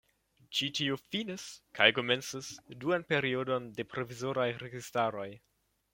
[0.59, 1.43] Ĉi tiu finis
[1.79, 2.49] kaj komencis
[2.85, 5.29] duan periodon de provizoraj registaroj.